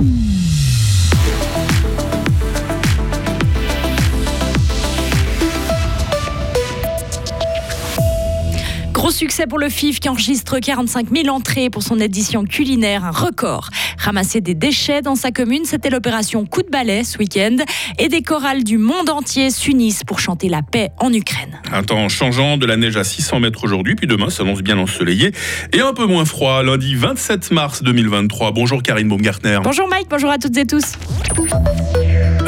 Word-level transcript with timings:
Mm. 0.00 0.47
Gros 8.98 9.12
succès 9.12 9.46
pour 9.46 9.60
le 9.60 9.68
FIF 9.68 10.00
qui 10.00 10.08
enregistre 10.08 10.58
45 10.58 11.06
000 11.14 11.28
entrées 11.28 11.70
pour 11.70 11.84
son 11.84 12.00
édition 12.00 12.42
culinaire, 12.42 13.04
un 13.04 13.12
record. 13.12 13.70
Ramasser 13.96 14.40
des 14.40 14.54
déchets 14.54 15.02
dans 15.02 15.14
sa 15.14 15.30
commune, 15.30 15.64
c'était 15.64 15.88
l'opération 15.88 16.44
Coup 16.44 16.64
de 16.64 16.68
balai 16.68 17.04
ce 17.04 17.16
week-end. 17.16 17.58
Et 18.00 18.08
des 18.08 18.22
chorales 18.22 18.64
du 18.64 18.76
monde 18.76 19.08
entier 19.08 19.50
s'unissent 19.50 20.02
pour 20.02 20.18
chanter 20.18 20.48
la 20.48 20.62
paix 20.62 20.90
en 20.98 21.12
Ukraine. 21.12 21.60
Un 21.72 21.84
temps 21.84 22.08
changeant, 22.08 22.56
de 22.56 22.66
la 22.66 22.76
neige 22.76 22.96
à 22.96 23.04
600 23.04 23.38
mètres 23.38 23.62
aujourd'hui, 23.62 23.94
puis 23.94 24.08
demain 24.08 24.30
s'annonce 24.30 24.62
bien 24.62 24.76
ensoleillé 24.78 25.30
et 25.72 25.80
un 25.80 25.92
peu 25.92 26.06
moins 26.06 26.24
froid. 26.24 26.64
Lundi 26.64 26.96
27 26.96 27.52
mars 27.52 27.84
2023. 27.84 28.50
Bonjour 28.50 28.82
Karine 28.82 29.08
Baumgartner. 29.08 29.60
Bonjour 29.62 29.86
Mike, 29.86 30.08
bonjour 30.10 30.30
à 30.30 30.38
toutes 30.38 30.56
et 30.56 30.66
tous. 30.66 30.94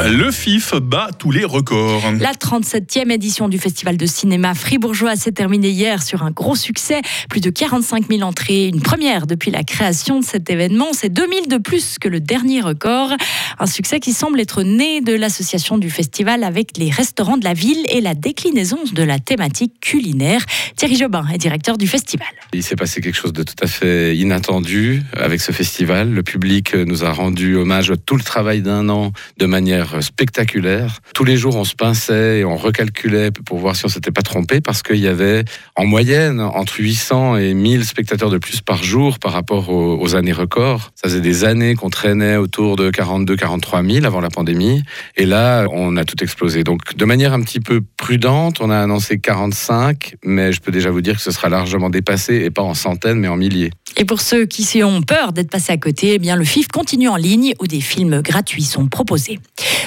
Le 0.03 0.31
FIF 0.31 0.73
bat 0.75 1.09
tous 1.17 1.29
les 1.29 1.45
records. 1.45 2.01
La 2.19 2.31
37e 2.31 3.11
édition 3.11 3.47
du 3.47 3.59
Festival 3.59 3.97
de 3.97 4.07
cinéma 4.07 4.55
fribourgeois 4.55 5.15
s'est 5.15 5.31
terminée 5.31 5.69
hier 5.69 6.01
sur 6.01 6.23
un 6.23 6.31
gros 6.31 6.55
succès. 6.55 7.01
Plus 7.29 7.39
de 7.39 7.51
45 7.51 8.07
000 8.09 8.21
entrées, 8.23 8.67
une 8.67 8.81
première 8.81 9.27
depuis 9.27 9.51
la 9.51 9.63
création 9.63 10.19
de 10.19 10.25
cet 10.25 10.49
événement. 10.49 10.87
C'est 10.93 11.09
2000 11.09 11.47
de 11.49 11.57
plus 11.57 11.99
que 11.99 12.07
le 12.07 12.19
dernier 12.19 12.61
record. 12.61 13.11
Un 13.59 13.67
succès 13.67 13.99
qui 13.99 14.11
semble 14.13 14.39
être 14.39 14.63
né 14.63 15.01
de 15.01 15.13
l'association 15.13 15.77
du 15.77 15.91
festival 15.91 16.43
avec 16.43 16.77
les 16.77 16.89
restaurants 16.89 17.37
de 17.37 17.43
la 17.43 17.53
ville 17.53 17.85
et 17.89 18.01
la 18.01 18.15
déclinaison 18.15 18.79
de 18.91 19.03
la 19.03 19.19
thématique 19.19 19.79
culinaire. 19.81 20.43
Thierry 20.77 20.95
Jobin 20.95 21.25
est 21.31 21.37
directeur 21.37 21.77
du 21.77 21.85
festival. 21.85 22.27
Il 22.53 22.63
s'est 22.63 22.75
passé 22.75 23.01
quelque 23.01 23.17
chose 23.17 23.33
de 23.33 23.43
tout 23.43 23.61
à 23.61 23.67
fait 23.67 24.17
inattendu 24.17 25.03
avec 25.15 25.41
ce 25.41 25.51
festival. 25.51 26.11
Le 26.11 26.23
public 26.23 26.73
nous 26.73 27.03
a 27.03 27.11
rendu 27.11 27.55
hommage 27.55 27.91
à 27.91 27.97
tout 27.97 28.15
le 28.15 28.23
travail 28.23 28.61
d'un 28.63 28.89
an 28.89 29.11
de 29.37 29.45
manière 29.45 29.90
spectaculaire. 29.99 30.99
Tous 31.13 31.25
les 31.25 31.35
jours, 31.35 31.57
on 31.57 31.65
se 31.65 31.75
pinçait 31.75 32.39
et 32.39 32.45
on 32.45 32.55
recalculait 32.55 33.31
pour 33.31 33.57
voir 33.57 33.75
si 33.75 33.85
on 33.85 33.89
s'était 33.89 34.11
pas 34.11 34.21
trompé 34.21 34.61
parce 34.61 34.81
qu'il 34.83 34.99
y 34.99 35.07
avait 35.07 35.43
en 35.75 35.85
moyenne 35.85 36.39
entre 36.39 36.79
800 36.79 37.37
et 37.37 37.53
1000 37.53 37.85
spectateurs 37.85 38.29
de 38.29 38.37
plus 38.37 38.61
par 38.61 38.83
jour 38.83 39.19
par 39.19 39.33
rapport 39.33 39.69
aux, 39.69 40.15
années 40.15 40.31
records. 40.31 40.91
Ça 40.95 41.09
faisait 41.09 41.21
des 41.21 41.43
années 41.43 41.75
qu'on 41.75 41.89
traînait 41.89 42.35
autour 42.35 42.75
de 42.75 42.89
42, 42.89 43.35
43 43.35 43.83
000 43.83 44.05
avant 44.05 44.21
la 44.21 44.29
pandémie. 44.29 44.83
Et 45.17 45.25
là, 45.25 45.65
on 45.71 45.97
a 45.97 46.05
tout 46.05 46.21
explosé. 46.21 46.63
Donc, 46.63 46.95
de 46.95 47.05
manière 47.05 47.33
un 47.33 47.41
petit 47.41 47.59
peu 47.59 47.81
prudente, 47.97 48.61
on 48.61 48.69
a 48.69 48.77
annoncé 48.77 49.19
45, 49.19 50.15
mais 50.23 50.51
je 50.51 50.61
peux 50.61 50.71
déjà 50.71 50.91
vous 50.91 51.01
dire 51.01 51.15
que 51.15 51.21
ce 51.21 51.31
sera 51.31 51.49
largement 51.49 51.89
dépassé 51.89 52.35
et 52.35 52.49
pas 52.49 52.63
en 52.63 52.73
centaines, 52.73 53.19
mais 53.19 53.27
en 53.27 53.37
milliers. 53.37 53.71
Et 53.97 54.05
pour 54.05 54.21
ceux 54.21 54.45
qui 54.45 54.83
ont 54.83 55.01
peur 55.01 55.33
d'être 55.33 55.49
passés 55.49 55.73
à 55.73 55.77
côté, 55.77 56.13
eh 56.13 56.19
bien 56.19 56.35
le 56.35 56.45
FIF 56.45 56.67
continue 56.67 57.09
en 57.09 57.17
ligne 57.17 57.53
où 57.59 57.67
des 57.67 57.81
films 57.81 58.21
gratuits 58.21 58.63
sont 58.63 58.87
proposés. 58.87 59.39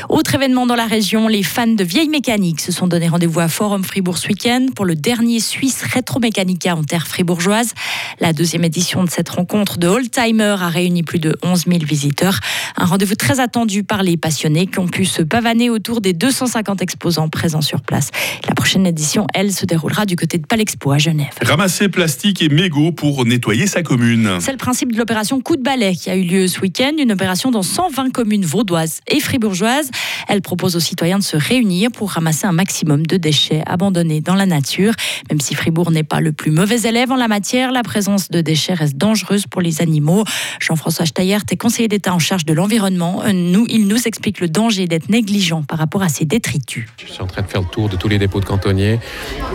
Autre 0.09 0.35
événement 0.35 0.67
dans 0.67 0.75
la 0.75 0.87
région, 0.87 1.29
les 1.29 1.43
fans 1.43 1.67
de 1.67 1.85
vieilles 1.85 2.09
mécaniques 2.09 2.61
se 2.61 2.73
sont 2.73 2.87
donné 2.87 3.09
rendez-vous 3.09 3.41
à 3.41 3.49
Forum 3.49 3.85
Fribourg 3.85 4.19
ce 4.19 4.29
week-end 4.29 4.67
pour 4.75 4.85
le 4.85 4.95
dernier 4.95 5.41
Suisse 5.41 5.83
Retro 5.95 6.21
Mechanica 6.21 6.77
en 6.77 6.85
terre 6.85 7.07
fribourgeoise. 7.07 7.73
La 8.21 8.33
deuxième 8.33 8.65
édition 8.65 9.05
de 9.05 9.11
cette 9.11 9.31
rencontre 9.31 9.79
de 9.79 9.89
Oldtimer 9.89 10.57
a 10.61 10.69
réuni 10.69 11.03
plus 11.03 11.19
de 11.19 11.37
11 11.43 11.65
000 11.67 11.79
visiteurs. 11.85 12.41
Un 12.77 12.85
rendez-vous 12.85 13.15
très 13.15 13.41
attendu 13.41 13.83
par 13.83 14.03
les 14.03 14.17
passionnés 14.17 14.67
qui 14.67 14.79
ont 14.79 14.89
pu 14.89 15.05
se 15.05 15.23
pavaner 15.23 15.71
autour 15.71 16.01
des 16.01 16.13
250 16.13 16.83
exposants 16.83 17.29
présents 17.29 17.63
sur 17.63 17.81
place. 17.81 18.11
La 18.47 18.55
prochaine 18.55 18.87
édition, 18.87 19.27
elle, 19.35 19.53
se 19.53 19.65
déroulera 19.65 20.05
du 20.05 20.17
côté 20.17 20.39
de 20.39 20.47
Palexpo 20.47 20.93
à 20.93 20.99
Genève. 20.99 21.33
Ramasser 21.41 21.89
plastique 21.89 22.43
et 22.43 22.49
mégots 22.49 22.93
pour 22.93 23.25
nettoyer 23.25 23.67
sa 23.67 23.83
commune. 23.83 23.94
C'est 24.41 24.53
le 24.53 24.59
principe 24.59 24.93
de 24.93 24.99
l'opération 24.99 25.41
Coup 25.41 25.57
de 25.57 25.63
balai 25.63 25.95
qui 25.95 26.11
a 26.11 26.17
eu 26.17 26.23
lieu 26.23 26.49
ce 26.49 26.61
week-end, 26.61 26.93
une 26.99 27.13
opération 27.13 27.51
dans 27.51 27.63
120 27.63 28.11
communes 28.13 28.45
vaudoises 28.45 29.01
et 29.07 29.21
fribourgeoises. 29.21 29.91
Elle 30.29 30.43
propose 30.43 30.77
aux 30.77 30.81
citoyens 30.81 31.19
de 31.19 31.25
se 31.25 31.37
réunir 31.37 31.91
pour 31.91 32.11
ramasser 32.11 32.47
un 32.47 32.53
maximum 32.53 33.07
de 33.07 33.17
déchets 33.17 33.63
abandonnés 33.67 34.21
dans 34.21 34.35
la 34.35 34.47
nature. 34.47 34.95
Même 35.31 35.41
si 35.41 35.55
Fribourg 35.55 35.91
n'est 35.91 36.03
pas 36.03 36.21
le 36.21 36.33
plus 36.33 36.51
mauvais 36.51 36.83
élève 36.83 37.13
en 37.13 37.17
la 37.17 37.29
matière, 37.29 37.73
la 37.73 37.83
présence 37.83 38.31
de 38.31 38.41
déchets 38.41 38.75
reste 38.75 38.97
dangereuse 38.97 39.47
pour 39.47 39.61
les 39.61 39.81
animaux. 39.81 40.25
Jean-François 40.61 41.07
Steyert 41.07 41.45
est 41.51 41.57
conseiller 41.57 41.89
d'État 41.89 42.15
en 42.15 42.19
charge 42.19 42.45
de 42.45 42.53
l'environnement. 42.53 43.23
Euh, 43.25 43.33
nous, 43.33 43.67
il 43.69 43.87
nous 43.87 44.07
explique 44.07 44.41
le 44.41 44.49
danger 44.49 44.87
d'être 44.87 45.09
négligent 45.09 45.63
par 45.63 45.79
rapport 45.79 46.03
à 46.03 46.09
ces 46.09 46.25
détritus. 46.25 46.87
Je 46.97 47.13
suis 47.13 47.23
en 47.23 47.27
train 47.27 47.43
de 47.43 47.47
faire 47.47 47.61
le 47.61 47.69
tour 47.69 47.89
de 47.89 47.97
tous 47.97 48.09
les 48.09 48.19
dépôts 48.19 48.41
de 48.41 48.45
cantonniers 48.45 48.99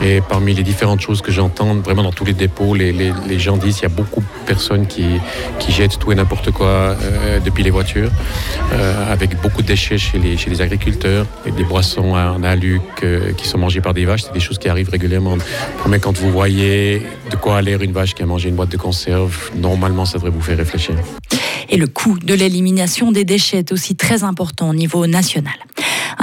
et 0.02 0.22
parmi 0.22 0.54
les 0.54 0.64
différentes 0.64 1.02
choses 1.02 1.22
que 1.22 1.32
j'entends 1.32 1.76
vraiment 1.76 2.04
dans 2.04 2.12
tous 2.12 2.26
les 2.26 2.34
dépôts, 2.34 2.76
les, 2.76 2.92
les, 2.92 3.40
gens 3.40 3.58
disent 3.58 3.76
qu'il 3.76 3.84
y 3.84 3.92
a 3.92 3.96
beaucoup 3.96 4.22
de 4.22 4.26
personnes 4.46 4.88
qui, 4.88 5.06
qui 5.60 5.72
jettent 5.72 6.00
tout 6.00 6.12
et 6.12 6.16
n'importe 6.16 6.52
quoi 6.52 6.68
euh, 6.68 7.40
depuis 7.40 7.64
les 7.64 7.70
voitures, 7.70 8.12
euh, 8.74 9.14
avec 9.14 9.40
beaucoup 9.42 9.62
de 9.62 9.68
déchets 9.68 9.98
chez 9.98 10.18
les, 10.18 10.38
chez 10.38 10.50
les 10.50 10.62
agriculteurs 10.62 11.26
et 11.46 11.52
des 11.52 11.64
boissons 11.64 12.14
en 12.14 12.44
alu 12.44 12.82
qui 13.38 13.48
sont 13.48 13.58
mangées 13.58 13.82
par 13.82 13.94
des 13.94 14.06
vaches. 14.06 14.24
C'est 14.24 14.34
des 14.34 14.40
choses 14.40 14.58
qui 14.58 14.70
arrivent 14.70 14.90
régulièrement. 14.90 15.38
Mais 15.88 16.00
quand 16.00 16.18
vous 16.18 16.32
voyez 16.32 17.02
de 17.30 17.36
quoi 17.36 17.58
a 17.58 17.62
l'air 17.62 17.82
une 17.82 17.92
vache 17.92 18.14
qui 18.16 18.24
a 18.24 18.26
mangé 18.26 18.50
une 18.50 18.56
boîte 18.56 18.70
de 18.70 18.78
conserve, 18.78 19.52
normalement, 19.56 20.06
ça 20.06 20.18
devrait 20.18 20.32
vous 20.32 20.42
faire 20.42 20.58
réfléchir. 20.58 20.96
Et 21.70 21.78
le 21.78 21.88
coût 21.88 22.18
de 22.18 22.34
l'élimination 22.34 23.12
des 23.12 23.26
déchets 23.26 23.60
est 23.60 23.72
aussi 23.72 23.96
très 23.96 24.24
important 24.24 24.70
au 24.70 24.74
niveau 24.74 25.06
national. 25.06 25.54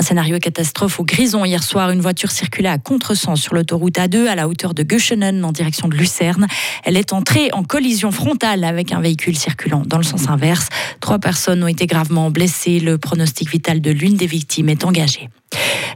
Scénario 0.07 0.39
catastrophe 0.39 1.01
au 1.01 1.05
Grison 1.05 1.45
hier 1.45 1.65
soir. 1.65 1.91
Une 1.91 2.01
voiture 2.01 2.31
circulait 2.31 2.69
à 2.69 2.79
contresens 2.79 3.41
sur 3.41 3.55
l'autoroute 3.57 3.97
A2 3.97 4.29
à 4.29 4.37
la 4.37 4.47
hauteur 4.47 4.73
de 4.73 4.85
Göschenen 4.85 5.45
en 5.45 5.51
direction 5.51 5.89
de 5.89 5.97
Lucerne. 5.97 6.47
Elle 6.85 6.97
est 6.97 7.13
entrée 7.13 7.51
en 7.53 7.65
collision 7.65 8.13
frontale 8.13 8.63
avec 8.63 8.93
un 8.93 9.01
véhicule 9.01 9.37
circulant 9.37 9.83
dans 9.85 9.99
le 9.99 10.05
sens 10.05 10.29
inverse. 10.29 10.69
Trois 11.01 11.19
personnes 11.19 11.65
ont 11.65 11.67
été 11.67 11.89
gravement 11.89 12.31
blessées. 12.31 12.79
Le 12.79 12.99
pronostic 12.99 13.51
vital 13.51 13.81
de 13.81 13.91
l'une 13.91 14.15
des 14.15 14.29
victimes 14.29 14.69
est 14.69 14.85
engagé. 14.85 15.29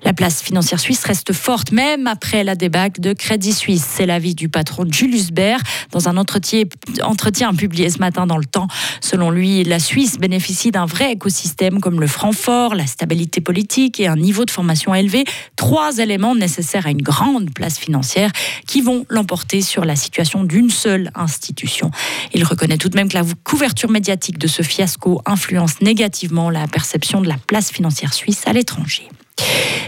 La 0.03 0.13
place 0.13 0.43
financière 0.43 0.81
suisse 0.81 1.05
reste 1.05 1.33
forte, 1.33 1.73
même 1.73 2.07
après 2.07 2.43
la 2.43 2.55
débâcle 2.55 3.01
de 3.01 3.13
Crédit 3.13 3.53
Suisse. 3.53 3.87
C'est 3.89 4.07
l'avis 4.07 4.35
du 4.35 4.49
patron 4.49 4.85
Julius 4.91 5.31
Baer 5.31 5.59
dans 5.93 6.09
un 6.09 6.17
entretien, 6.17 6.65
entretien 7.03 7.53
publié 7.55 7.91
ce 7.91 7.99
matin 7.99 8.27
dans 8.27 8.39
le 8.39 8.45
temps. 8.45 8.69
Selon 9.01 9.31
lui, 9.31 9.63
la 9.65 9.79
Suisse 9.79 10.19
bénéficie 10.19 10.71
d'un 10.71 10.87
vrai 10.87 11.13
écosystème 11.13 11.81
comme 11.81 12.01
le 12.01 12.07
franc 12.07 12.33
fort, 12.33 12.75
la 12.75 12.87
stabilité 12.87 13.41
politique 13.41 14.01
et 14.01 14.07
un 14.07 14.17
niveau 14.17 14.45
de 14.45 14.51
formation 14.51 14.95
élevé. 14.95 15.25
Trois 15.57 15.99
éléments 15.99 16.35
nécessaires 16.35 16.87
à 16.87 16.91
une 16.91 17.03
grande 17.03 17.53
place 17.53 17.79
financière 17.79 18.31
qui 18.67 18.81
vont 18.81 19.05
l'emporter 19.11 19.61
sur 19.61 19.85
la 19.85 19.97
situation 19.97 20.45
d'une 20.45 20.71
seule 20.71 21.11
institution. 21.15 21.91
Il 22.33 22.45
reconnaît 22.45 22.79
tout 22.79 22.89
de 22.89 22.97
même 22.97 23.09
que 23.09 23.19
la 23.19 23.25
couverture 23.45 23.91
médiatique 23.91 24.39
de 24.39 24.47
ce 24.47 24.63
fiasco 24.63 25.21
influence 25.27 25.81
négativement 25.83 26.51
la 26.51 26.67
perception 26.67 27.21
de 27.21 27.29
la 27.29 27.37
place 27.37 27.71
financière 27.71 28.15
suisse 28.15 28.43
à 28.47 28.53
l'étranger. 28.53 29.09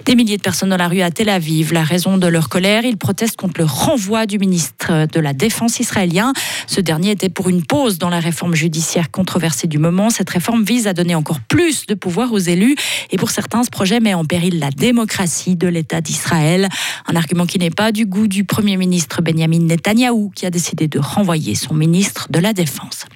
Des 0.04 0.16
milliers 0.16 0.36
de 0.36 0.42
personnes 0.42 0.70
dans 0.70 0.76
la 0.76 0.88
rue 0.88 1.00
à 1.00 1.10
Tel 1.10 1.28
Aviv. 1.28 1.72
La 1.72 1.84
raison 1.84 2.18
de 2.18 2.26
leur 2.26 2.48
colère, 2.48 2.84
ils 2.84 2.96
protestent 2.96 3.36
contre 3.36 3.60
le 3.60 3.66
renvoi 3.66 4.26
du 4.26 4.38
ministre 4.38 5.06
de 5.06 5.20
la 5.20 5.32
Défense 5.32 5.78
israélien. 5.78 6.32
Ce 6.66 6.80
dernier 6.80 7.12
était 7.12 7.28
pour 7.28 7.48
une 7.48 7.64
pause 7.64 7.98
dans 7.98 8.08
la 8.08 8.18
réforme 8.18 8.54
judiciaire 8.54 9.10
controversée 9.10 9.68
du 9.68 9.78
moment. 9.78 10.10
Cette 10.10 10.30
réforme 10.30 10.64
vise 10.64 10.88
à 10.88 10.92
donner 10.92 11.14
encore 11.14 11.40
plus 11.40 11.86
de 11.86 11.94
pouvoir 11.94 12.32
aux 12.32 12.38
élus. 12.38 12.74
Et 13.10 13.16
pour 13.16 13.30
certains, 13.30 13.62
ce 13.62 13.70
projet 13.70 14.00
met 14.00 14.14
en 14.14 14.24
péril 14.24 14.58
la 14.58 14.70
démocratie 14.70 15.54
de 15.54 15.68
l'État 15.68 16.00
d'Israël. 16.00 16.68
Un 17.06 17.14
argument 17.14 17.46
qui 17.46 17.58
n'est 17.58 17.70
pas 17.70 17.92
du 17.92 18.04
goût 18.04 18.26
du 18.26 18.44
Premier 18.44 18.76
ministre 18.76 19.22
Benjamin 19.22 19.60
Netanyahou, 19.60 20.32
qui 20.34 20.46
a 20.46 20.50
décidé 20.50 20.88
de 20.88 20.98
renvoyer 20.98 21.54
son 21.54 21.74
ministre 21.74 22.26
de 22.30 22.40
la 22.40 22.52
Défense. 22.52 23.06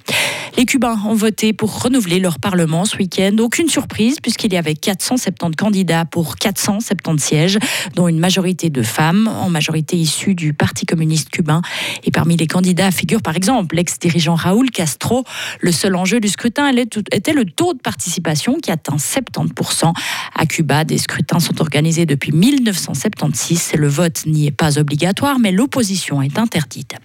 Les 0.57 0.65
Cubains 0.65 0.99
ont 1.05 1.13
voté 1.13 1.53
pour 1.53 1.83
renouveler 1.83 2.19
leur 2.19 2.39
Parlement 2.39 2.83
ce 2.83 2.97
week-end. 2.97 3.35
Aucune 3.37 3.69
surprise 3.69 4.19
puisqu'il 4.19 4.53
y 4.53 4.57
avait 4.57 4.73
470 4.73 5.55
candidats 5.55 6.03
pour 6.03 6.35
470 6.35 7.23
sièges, 7.23 7.59
dont 7.93 8.07
une 8.07 8.17
majorité 8.17 8.71
de 8.71 8.81
femmes, 8.81 9.27
en 9.27 9.51
majorité 9.51 9.97
issues 9.97 10.33
du 10.33 10.53
Parti 10.53 10.87
communiste 10.87 11.29
cubain. 11.29 11.61
Et 12.05 12.09
parmi 12.09 12.37
les 12.37 12.47
candidats 12.47 12.89
figure 12.89 13.21
par 13.21 13.35
exemple 13.35 13.75
l'ex-dirigeant 13.75 14.33
Raúl 14.33 14.71
Castro. 14.71 15.25
Le 15.59 15.71
seul 15.71 15.95
enjeu 15.95 16.19
du 16.19 16.27
scrutin 16.27 16.71
était 17.11 17.33
le 17.33 17.45
taux 17.45 17.75
de 17.75 17.79
participation 17.79 18.55
qui 18.55 18.71
atteint 18.71 18.97
70%. 18.97 19.93
À 20.33 20.45
Cuba, 20.47 20.85
des 20.85 20.97
scrutins 20.97 21.39
sont 21.39 21.61
organisés 21.61 22.07
depuis 22.07 22.31
1976 22.31 23.73
et 23.75 23.77
le 23.77 23.87
vote 23.87 24.25
n'y 24.25 24.47
est 24.47 24.51
pas 24.51 24.79
obligatoire, 24.79 25.37
mais 25.37 25.51
l'opposition 25.51 26.23
est 26.23 26.39
interdite. 26.39 26.95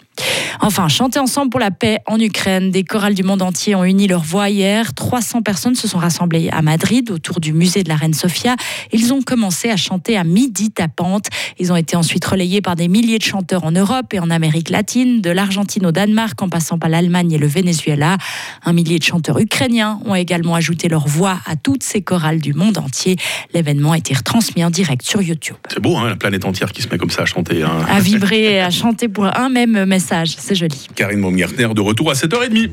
Enfin, 0.60 0.88
chanter 0.88 1.18
ensemble 1.18 1.50
pour 1.50 1.60
la 1.60 1.70
paix 1.70 1.98
en 2.06 2.18
Ukraine. 2.18 2.70
Des 2.70 2.84
chorales 2.84 3.14
du 3.14 3.22
monde 3.22 3.42
entier 3.42 3.74
ont 3.74 3.84
uni 3.84 4.06
leur 4.06 4.22
voix 4.22 4.50
hier. 4.50 4.94
300 4.94 5.42
personnes 5.42 5.74
se 5.74 5.88
sont 5.88 5.98
rassemblées 5.98 6.50
à 6.50 6.62
Madrid 6.62 7.10
autour 7.10 7.40
du 7.40 7.52
musée 7.52 7.82
de 7.82 7.88
la 7.88 7.96
Reine 7.96 8.14
Sofia. 8.14 8.56
Ils 8.92 9.12
ont 9.12 9.22
commencé 9.22 9.70
à 9.70 9.76
chanter 9.76 10.16
à 10.16 10.24
midi 10.24 10.70
tapante. 10.70 11.26
Ils 11.58 11.72
ont 11.72 11.76
été 11.76 11.96
ensuite 11.96 12.24
relayés 12.24 12.60
par 12.60 12.76
des 12.76 12.88
milliers 12.88 13.18
de 13.18 13.24
chanteurs 13.24 13.64
en 13.64 13.72
Europe 13.72 14.12
et 14.12 14.20
en 14.20 14.30
Amérique 14.30 14.70
latine, 14.70 15.20
de 15.20 15.30
l'Argentine 15.30 15.86
au 15.86 15.92
Danemark 15.92 16.40
en 16.42 16.48
passant 16.48 16.78
par 16.78 16.90
l'Allemagne 16.90 17.32
et 17.32 17.38
le 17.38 17.46
Venezuela. 17.46 18.18
Un 18.64 18.72
millier 18.72 18.98
de 18.98 19.04
chanteurs 19.04 19.38
ukrainiens 19.38 20.00
ont 20.04 20.14
également 20.14 20.54
ajouté 20.54 20.88
leur 20.88 21.06
voix 21.06 21.38
à 21.46 21.56
toutes 21.56 21.82
ces 21.82 22.02
chorales 22.02 22.40
du 22.40 22.52
monde 22.52 22.78
entier. 22.78 23.16
L'événement 23.54 23.92
a 23.92 23.98
été 23.98 24.14
retransmis 24.14 24.64
en 24.64 24.70
direct 24.70 25.02
sur 25.02 25.22
YouTube. 25.22 25.56
C'est 25.68 25.80
beau, 25.80 25.96
hein, 25.96 26.08
la 26.10 26.16
planète 26.16 26.44
entière 26.44 26.72
qui 26.72 26.82
se 26.82 26.88
met 26.88 26.98
comme 26.98 27.10
ça 27.10 27.22
à 27.22 27.26
chanter. 27.26 27.62
Hein. 27.62 27.86
À 27.88 28.00
vibrer 28.00 28.54
et 28.54 28.60
à 28.60 28.70
chanter 28.82 29.08
pour 29.08 29.24
un 29.24 29.48
même 29.48 29.84
message 29.84 30.02
message, 30.02 30.34
c'est 30.42 30.54
joli. 30.54 30.88
Karine 30.94 31.20
Baumgartner 31.20 31.68
de 31.74 31.80
retour 31.80 32.10
à 32.10 32.14
7h30. 32.14 32.70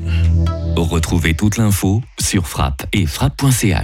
Retrouvez 0.76 1.34
toute 1.34 1.56
l'info 1.56 2.02
sur 2.20 2.46
frappe 2.46 2.84
et 2.92 3.06
frappe.ch. 3.06 3.78